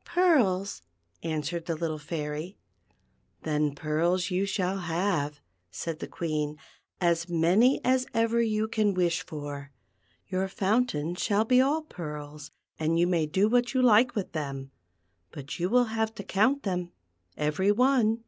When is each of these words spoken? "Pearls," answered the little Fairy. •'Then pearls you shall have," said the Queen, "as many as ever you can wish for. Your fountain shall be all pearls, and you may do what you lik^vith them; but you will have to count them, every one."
"Pearls," 0.04 0.82
answered 1.22 1.66
the 1.66 1.76
little 1.76 1.96
Fairy. 2.00 2.58
•'Then 3.44 3.76
pearls 3.76 4.32
you 4.32 4.44
shall 4.44 4.78
have," 4.78 5.38
said 5.70 6.00
the 6.00 6.08
Queen, 6.08 6.58
"as 7.00 7.28
many 7.28 7.80
as 7.84 8.04
ever 8.12 8.42
you 8.42 8.66
can 8.66 8.94
wish 8.94 9.24
for. 9.24 9.70
Your 10.26 10.48
fountain 10.48 11.14
shall 11.14 11.44
be 11.44 11.60
all 11.60 11.82
pearls, 11.82 12.50
and 12.80 12.98
you 12.98 13.06
may 13.06 13.26
do 13.26 13.48
what 13.48 13.74
you 13.74 13.80
lik^vith 13.80 14.32
them; 14.32 14.72
but 15.30 15.60
you 15.60 15.70
will 15.70 15.84
have 15.94 16.12
to 16.16 16.24
count 16.24 16.64
them, 16.64 16.90
every 17.36 17.70
one." 17.70 18.24